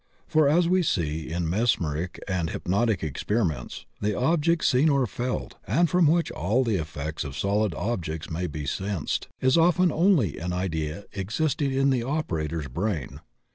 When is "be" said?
8.47-8.65